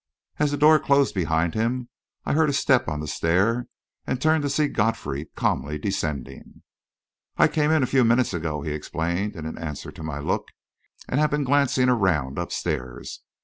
[0.39, 1.87] As the door closed behind him,
[2.25, 3.67] I heard a step on the stair,
[4.07, 6.63] and turned to see Godfrey calmly descending.
[7.37, 10.47] "I came in a few minutes ago," he explained, in answer to my look,
[11.07, 13.21] "and have been glancing around upstairs.